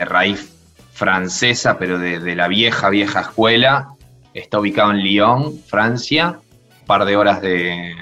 [0.00, 0.52] raíz
[0.92, 3.88] francesa, pero de, la vieja, vieja escuela.
[4.36, 6.38] Está ubicado en Lyon, Francia,
[6.86, 7.94] par de horas de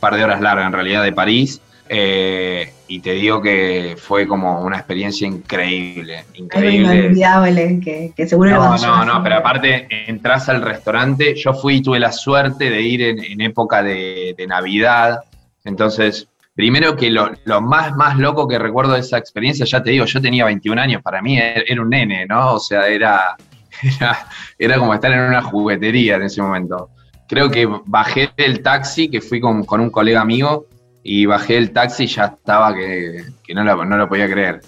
[0.00, 1.60] par de horas largas en realidad de París.
[1.88, 6.96] Eh, y te digo que fue como una experiencia increíble, increíble.
[6.96, 11.82] inolvidable, que, que seguro No, no, no, pero aparte entras al restaurante, yo fui y
[11.82, 15.20] tuve la suerte de ir en, época de, Navidad,
[15.64, 20.04] entonces, primero que lo, más, más loco que recuerdo de esa experiencia, ya te digo,
[20.04, 22.54] yo tenía 21 años, para mí era, un nene, ¿no?
[22.54, 23.36] O sea, era,
[23.82, 26.90] era, era como estar en una juguetería en ese momento.
[27.28, 30.66] Creo que bajé del taxi, que fui con, con un colega amigo,
[31.02, 34.60] y bajé el taxi y ya estaba que, no, lo, no, lo, podía creer.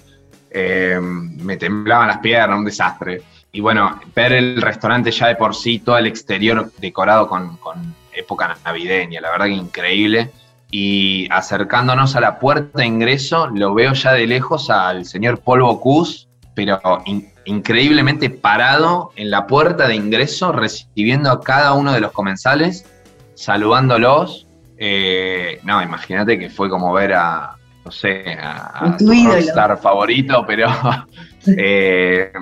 [0.50, 3.22] Eh, me temblaban las piernas, un desastre.
[3.52, 7.58] Y bueno, ver el restaurante ya de por sí, todo el exterior decorado con,
[8.12, 10.30] época navideña, la verdad que increíble.
[10.70, 15.80] Y acercándonos a la puerta de ingreso, lo veo ya de lejos al señor Polvo
[15.80, 16.80] Cus, pero
[17.50, 22.86] increíblemente parado en la puerta de ingreso, recibiendo a cada uno de los comensales,
[23.34, 24.46] saludándolos.
[24.78, 30.68] Eh, no, imagínate que fue como ver a, no sé, a, tu rockstar favorito, pero
[31.46, 32.32] eh,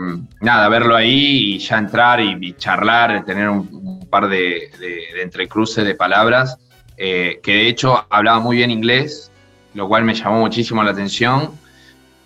[0.42, 4.70] nada, verlo ahí y ya entrar y, charlar, tener un, par de,
[5.22, 6.58] entrecruces de palabras,
[6.98, 9.32] eh, que de hecho hablaba muy bien inglés,
[9.74, 11.52] lo cual me llamó muchísimo la atención,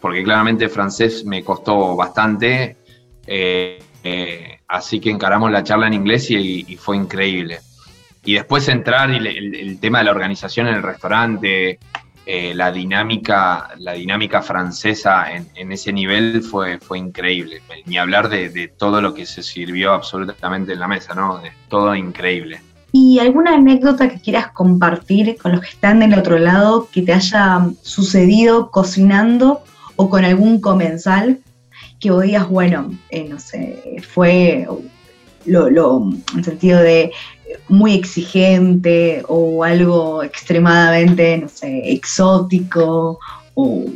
[0.03, 2.77] porque claramente francés me costó bastante,
[4.69, 7.61] así que encaramos la charla en inglés y fue increíble
[8.25, 11.79] y después entrar y el, tema de la organización en el restaurante,
[12.25, 17.63] eh, la dinámica, la dinámica francesa en, ese nivel fue, fue increíble.
[17.87, 21.41] Ni hablar de, todo lo que se sirvió absolutamente en la mesa, ¿no?
[21.69, 22.61] Todo increíble.
[22.93, 27.15] ¿Y alguna anécdota que quieras compartir con los que están del otro lado que te
[27.15, 29.63] haya sucedido cocinando
[29.97, 31.41] o con algún comensal
[32.01, 34.67] que vos digas, bueno, eh, no sé, fue
[35.47, 37.13] lo, lo, en sentido de
[37.69, 43.19] muy exigente o algo extremadamente, no sé, exótico
[43.55, 43.87] o,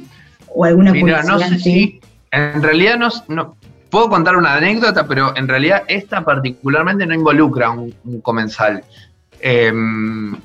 [0.62, 3.56] alguna Mira, no sé si, en realidad no,
[3.90, 8.82] puedo contar una anécdota, pero en realidad esta particularmente no involucra un, un comensal.
[9.40, 10.36] Em,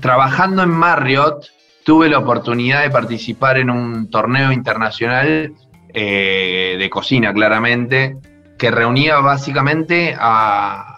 [0.00, 1.46] trabajando en Marriott,
[1.86, 5.54] tuve la oportunidad de participar en un torneo internacional
[5.94, 8.16] eh, de cocina, claramente,
[8.58, 10.96] que reunía básicamente a,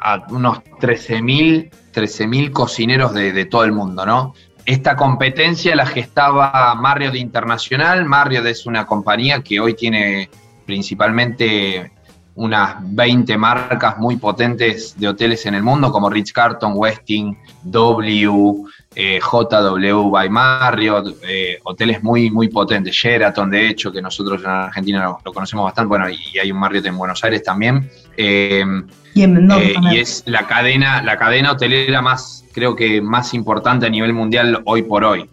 [0.00, 4.34] a unos 13.000 13 cocineros de, todo el mundo, ¿no?
[4.66, 8.04] Esta competencia la gestaba Marriott Internacional.
[8.04, 10.28] Marriott es una compañía que hoy tiene
[10.66, 11.92] principalmente
[12.34, 18.64] unas 20 marcas muy potentes de hoteles en el mundo, como Ritz Carlton, Westin, W,
[18.94, 24.50] eh, JW by Marriott, eh, hoteles muy, muy potentes, Sheraton, de hecho, que nosotros en
[24.50, 27.90] Argentina lo, conocemos bastante, bueno, y hay un Marriott en Buenos Aires también.
[28.16, 28.64] Eh,
[29.14, 34.62] y, es la cadena, la cadena hotelera más, creo que más importante a nivel mundial
[34.64, 35.28] hoy por hoy.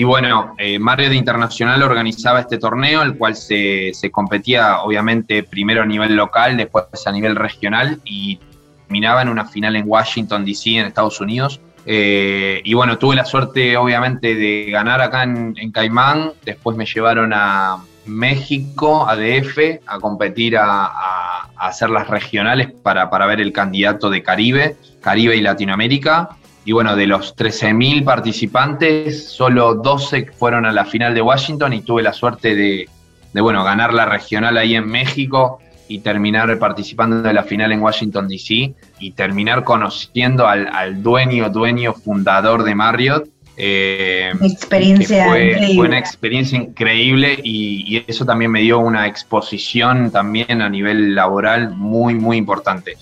[0.00, 5.84] Y bueno, eh, Marriott Internacional organizaba este torneo, el cual se, competía obviamente primero a
[5.84, 8.38] nivel local, después a nivel regional y
[8.86, 11.60] terminaba en una final en Washington, D.C., en Estados Unidos.
[11.92, 17.32] Eh, y bueno, tuve la suerte obviamente de ganar acá en, Caimán, después me llevaron
[17.34, 24.08] a México, a DF, a competir a, hacer las regionales para, para ver el candidato
[24.08, 26.28] de Caribe, Caribe y Latinoamérica.
[26.64, 31.82] Y bueno, de los 13.000 participantes, solo 12 fueron a la final de Washington y
[31.82, 32.88] tuve la suerte de,
[33.34, 35.58] bueno, ganar la regional ahí en México
[35.90, 38.74] y terminar participando de la final en Washington, D.C.
[39.00, 43.28] y terminar conociendo al, dueño, dueño, fundador de Marriott.
[43.56, 50.10] Eh, experiencia fue, fue, una experiencia increíble y, y, eso también me dio una exposición
[50.12, 52.96] también a nivel laboral muy, muy importante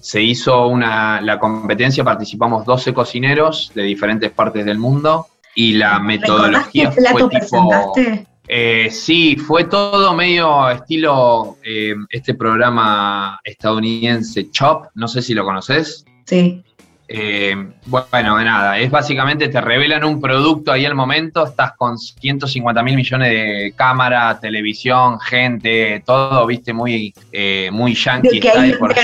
[0.00, 6.00] se hizo una, la competencia, participamos 12 cocineros de diferentes partes del mundo y la
[6.00, 8.26] metodología ¿Qué plato presentaste?
[8.48, 15.44] Eh, sí, fue todo medio estilo eh, este programa estadounidense Chop, no sé si lo
[15.44, 16.04] conoces.
[16.26, 16.62] Sí.
[17.14, 17.54] Eh,
[17.86, 22.96] bueno, nada, es básicamente te revelan un producto ahí al momento, estás con 150 mil
[22.96, 28.40] millones de cámara, televisión, gente, todo, viste, muy, eh, muy yankee
[28.78, 28.94] por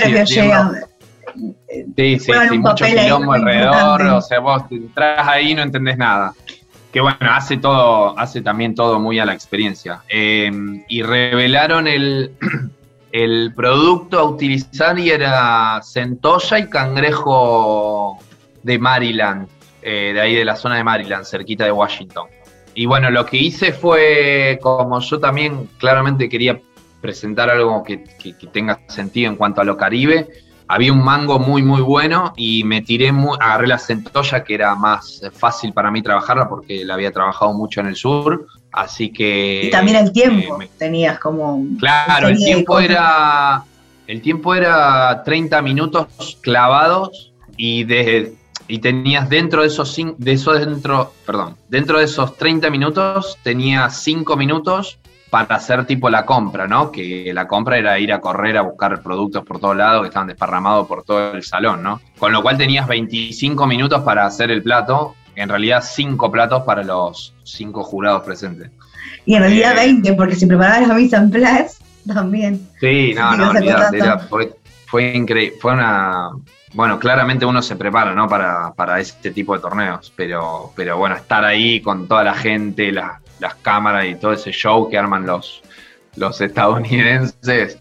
[1.95, 6.33] Sí, sí, sí, mucho quilombo alrededor, o sea, vos entras ahí y no entendés nada.
[6.91, 10.01] Que bueno, hace todo, hace también todo muy a la experiencia.
[10.09, 10.51] Eh,
[10.87, 12.31] y revelaron el,
[13.11, 18.17] el producto a utilizar y era centolla y cangrejo
[18.63, 19.47] de Maryland,
[19.81, 22.27] eh, de ahí de la zona de Maryland, cerquita de Washington.
[22.73, 26.59] Y bueno, lo que hice fue, como yo también claramente quería
[27.01, 30.27] presentar algo que, que tenga sentido en cuanto a lo caribe,
[30.71, 34.75] había un mango muy, muy bueno y me tiré, muy, agarré la centolla que era
[34.75, 39.63] más fácil para mí trabajarla porque la había trabajado mucho en el sur, así que...
[39.63, 41.65] Y también el tiempo, eh, tenías como...
[41.79, 43.63] Claro, el tiempo era...
[44.05, 48.35] El tiempo era 30 minutos clavados y de,
[48.67, 53.89] y tenías dentro de esos de esos dentro, perdón, dentro de esos 30 minutos tenía
[53.89, 54.99] 5 minutos
[55.29, 56.91] para hacer tipo la compra, ¿no?
[56.91, 60.27] Que la compra era ir a correr a buscar productos por todos lados que estaban
[60.27, 62.01] desparramados por todo el salón, ¿no?
[62.17, 66.83] Con lo cual tenías 25 minutos para hacer el plato, en realidad 5 platos para
[66.83, 68.71] los 5 jurados presentes.
[69.25, 71.77] Y en realidad 20, eh, porque si preparabas la misa en place,
[72.07, 72.67] también.
[72.79, 73.53] Sí, no, no,
[74.29, 74.55] fue,
[74.87, 76.29] fue increíble, fue una...
[76.73, 78.27] Bueno, claramente uno se prepara, ¿no?
[78.27, 82.91] Para, para este tipo de torneos, pero, pero bueno, estar ahí con toda la gente,
[82.91, 85.61] la, las cámaras y todo ese show que arman los,
[86.15, 87.79] los estadounidenses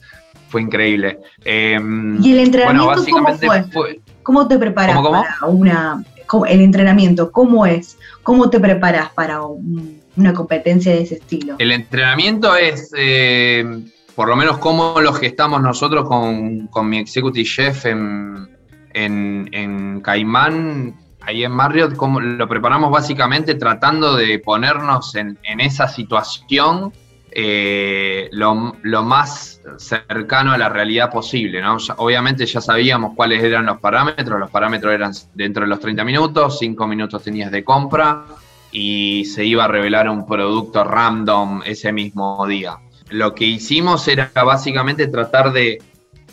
[0.49, 1.19] fue increíble.
[1.45, 3.39] Em, ¿Y el entrenamiento cómo
[3.73, 4.01] fue?
[4.23, 6.05] ¿Cómo te preparas para una...
[6.49, 7.99] el entrenamiento, ¿cómo es?
[8.23, 11.57] ¿Cómo te preparas para una competencia de ese estilo?
[11.59, 13.85] El entrenamiento es, eh,
[14.15, 18.49] por lo menos, como lo gestamos nosotros con, mi executive chef en,
[18.93, 20.95] en, en Caimán
[21.29, 26.91] ahí en Marriott, lo preparamos básicamente tratando de ponernos en, esa situación
[27.31, 31.63] eh, lo, más cercano a la realidad posible.
[31.99, 36.59] obviamente ya sabíamos cuáles eran los parámetros, los parámetros eran dentro de los 30 minutos,
[36.61, 38.25] 5 minutos tenías de compra
[38.73, 42.79] y se iba a revelar un producto random ese mismo día.
[43.11, 45.83] Lo que hicimos era básicamente tratar de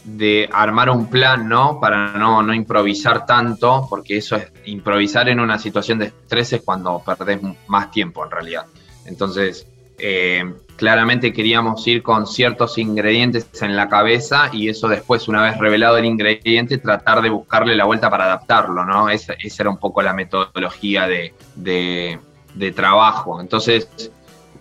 [0.06, 1.80] de armar un plan, ¿no?
[1.80, 6.62] Para no, no, improvisar tanto, porque eso es improvisar en una situación de estrés es
[6.62, 8.66] cuando perdés más tiempo en realidad.
[9.06, 10.44] Entonces, eh,
[10.76, 15.98] claramente queríamos ir con ciertos ingredientes en la cabeza y eso después, una vez revelado
[15.98, 19.10] el ingrediente, tratar de buscarle la vuelta para adaptarlo, ¿no?
[19.10, 22.20] Esa, era un poco la metodología de, de,
[22.54, 23.42] de trabajo.
[23.42, 24.12] Entonces,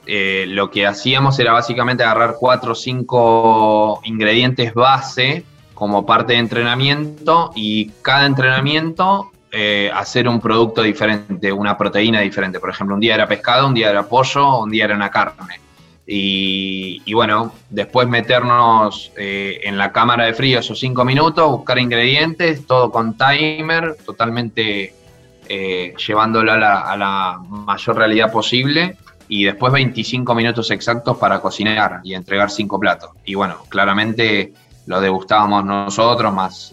[0.06, 6.40] eh, lo que hacíamos era básicamente agarrar cuatro o cinco ingredientes base como parte de
[6.40, 12.60] entrenamiento y cada entrenamiento eh, hacer un producto diferente, una proteína diferente.
[12.60, 15.60] Por ejemplo, un día era pescado, un día era pollo, un día era una carne.
[16.06, 22.66] Y, bueno, después meternos eh, en la cámara de frío esos cinco minutos, buscar ingredientes,
[22.66, 24.94] todo con timer, totalmente
[25.46, 28.96] llevándolo a la, a la mayor realidad posible
[29.28, 33.10] y después 25 minutos exactos para cocinar y entregar cinco platos.
[33.24, 34.52] Y bueno, claramente
[34.86, 36.72] lo degustábamos nosotros, más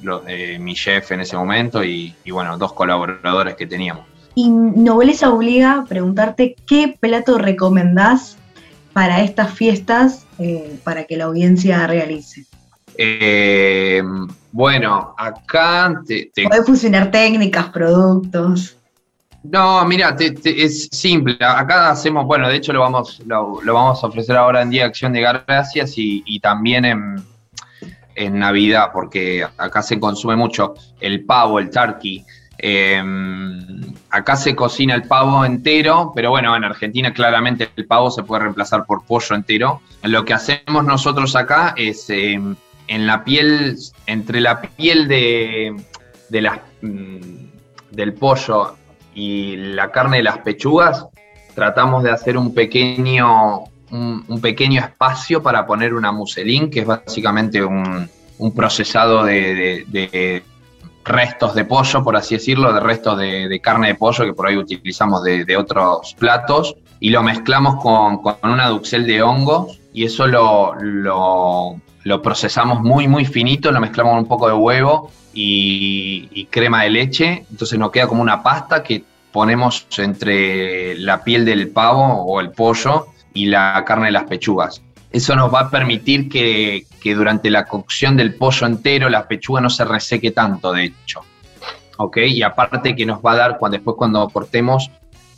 [0.59, 4.05] mi chef en ese momento y, bueno, dos colaboradores que teníamos.
[4.35, 8.37] Y Nobleza obliga a preguntarte qué plato recomendás
[8.93, 12.45] para estas fiestas eh, para que la audiencia realice.
[12.97, 14.01] Eh,
[14.51, 16.47] bueno, acá te, te...
[16.65, 18.77] fusionar técnicas, productos.
[19.43, 21.35] No, mira, es simple.
[21.39, 24.89] Acá hacemos, bueno, de hecho lo vamos, lo, vamos a ofrecer ahora en Día de
[24.89, 27.23] Acción de Gracias y, también en,
[28.33, 32.23] Navidad, porque acá se consume mucho el pavo, el turkey.
[32.59, 38.21] Em, acá se cocina el pavo entero, pero bueno, en Argentina claramente el pavo se
[38.21, 39.81] puede reemplazar por pollo entero.
[40.03, 42.55] Lo que hacemos nosotros acá es em,
[42.87, 43.75] en la piel,
[44.05, 45.75] entre la piel de,
[46.29, 47.47] de las, mm,
[47.89, 48.75] del pollo
[49.13, 51.05] y la carne de las pechugas,
[51.53, 57.63] tratamos de hacer un pequeño, un, pequeño espacio para poner una muselín, que es básicamente
[57.63, 58.09] un,
[58.55, 60.43] procesado de,
[61.03, 64.57] restos de pollo, por así decirlo, de restos de, carne de pollo que por ahí
[64.57, 70.27] utilizamos de, otros platos, y lo mezclamos con, con una duxel de hongos, y eso
[70.27, 76.83] lo, lo procesamos muy, muy finito, lo mezclamos con un poco de huevo y, crema
[76.83, 82.23] de leche, entonces nos queda como una pasta que ponemos entre la piel del pavo
[82.23, 84.81] o el pollo y la carne de las pechugas.
[85.11, 89.69] Eso nos va a permitir que, durante la cocción del pollo entero la pechuga no
[89.69, 91.21] se reseque tanto, de hecho.
[91.97, 92.17] ¿Ok?
[92.27, 94.89] Y aparte que nos va a dar, después cuando cortemos,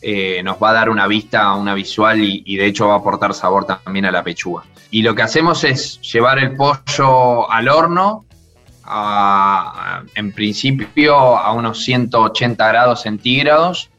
[0.06, 3.34] eh, nos va a dar una vista, una visual y, de hecho va a aportar
[3.34, 4.64] sabor también a la pechuga.
[4.91, 8.26] Y lo que hacemos es llevar el pollo al horno,
[10.14, 13.89] en principio a unos 180 grados centígrados,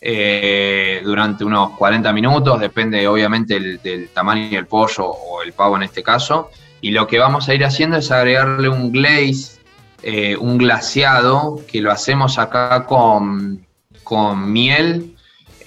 [0.00, 5.84] eh, durante unos 40 minutos, depende obviamente del, tamaño del pollo o el pavo en
[5.84, 6.50] este caso.
[6.80, 9.60] Y lo que vamos a ir haciendo es agregarle un glaze,
[10.02, 13.64] eh, un glaseado, que lo hacemos acá con,
[14.02, 15.16] con miel,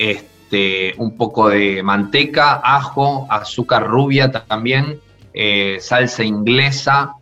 [0.09, 4.99] este, un poco de manteca, ajo, azúcar rubia también,
[5.33, 7.15] eh, salsa inglesa,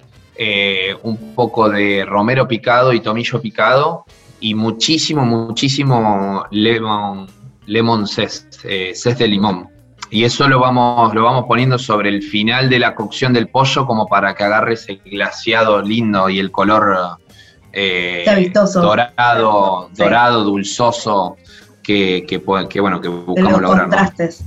[1.03, 4.05] un poco de romero picado y tomillo picado
[4.39, 7.27] y muchísimo, muchísimo lemon,
[7.65, 9.67] lemon zest, eh, de limón.
[10.11, 13.85] Y eso lo vamos, lo vamos poniendo sobre el final de la cocción del pollo
[13.85, 17.19] como para que agarre ese glaciado lindo y el color
[17.71, 18.25] eh,
[18.73, 21.37] dorado, dorado, dulzoso
[21.83, 23.89] que, que, que, bueno, que buscamos lograr.
[23.89, 24.43] contrastes.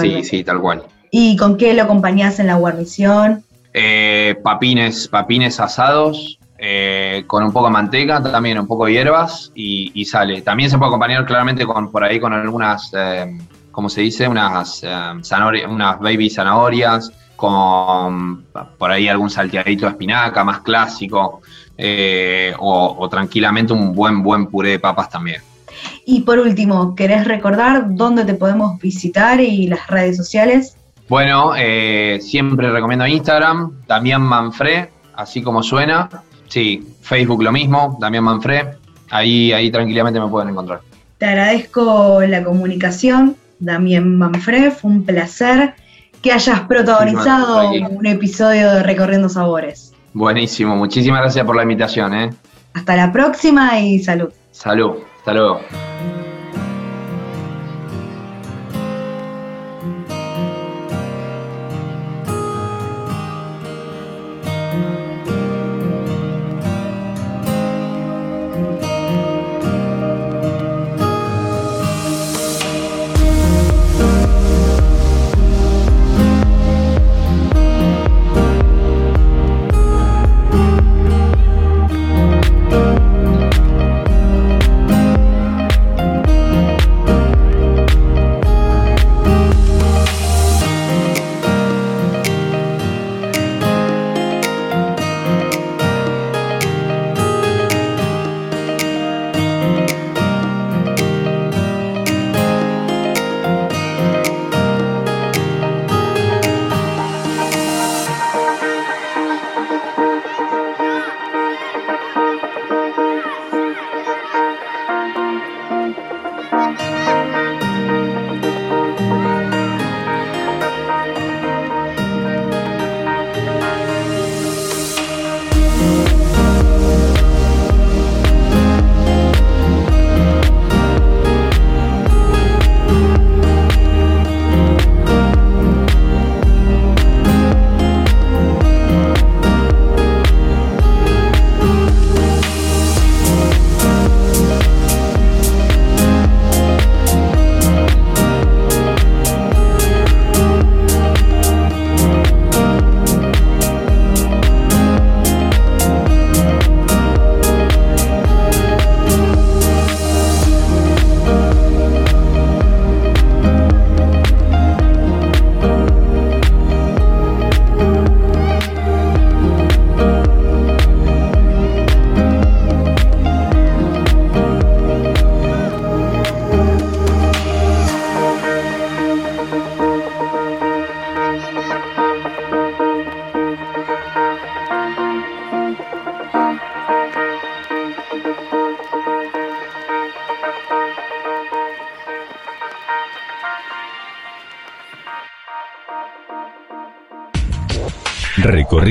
[0.00, 0.82] Sí, sí, tal cual.
[1.10, 3.44] ¿Y con qué lo acompañás en la guarnición?
[3.74, 9.50] Eh, papines, papines asados, eh, con un poco de manteca, también un poco de hierbas
[9.54, 10.42] y, sale.
[10.42, 13.36] También se puede acompañar claramente con por ahí con algunas, eh,
[13.70, 14.28] ¿cómo se dice?
[14.28, 18.44] Unas, eh, unas baby zanahorias, con
[18.78, 21.40] por ahí algún salteadito de espinaca más clásico
[21.76, 25.42] eh, o, o tranquilamente un buen, buen puré de papas también.
[26.04, 30.76] Y por último, ¿querés recordar dónde te podemos visitar y las redes sociales?
[31.08, 31.52] Bueno,
[32.20, 36.08] siempre recomiendo Instagram, también Manfred, así como suena.
[36.48, 38.66] Sí, Facebook lo mismo, Damián Manfred.
[39.10, 40.80] Ahí, ahí tranquilamente me pueden encontrar.
[41.18, 44.72] Te agradezco la comunicación, Damián Manfred.
[44.72, 45.74] Fue un placer
[46.20, 49.92] que hayas protagonizado un episodio de Recorriendo Sabores.
[50.14, 52.14] Buenísimo, muchísimas gracias por la invitación.
[52.14, 52.30] ¿eh?
[52.74, 54.30] Hasta la próxima y salud.
[54.50, 55.60] Salud, hasta luego.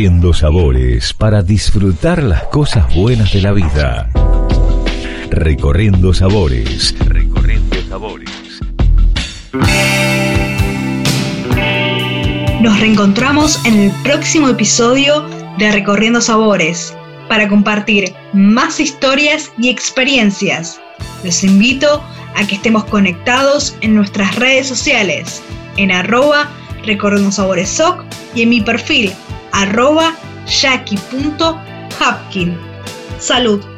[0.02, 4.10] Recorriendo sabores para disfrutar las cosas buenas de la vida.
[5.30, 6.96] Recorriendo sabores.
[7.06, 8.32] Recorriendo sabores.
[12.62, 15.24] Nos reencontramos en el próximo episodio
[15.60, 16.98] de Recorriendo Sabores
[17.30, 20.82] para compartir más historias y experiencias.
[21.24, 22.04] Los invito
[22.36, 25.44] a que estemos conectados en nuestras redes sociales
[25.78, 26.50] en arroba
[26.88, 29.14] recorriendo sabores soc y en mi perfil
[29.52, 30.14] arroba
[30.46, 32.58] jackie.hapkin.
[33.20, 33.71] Salud.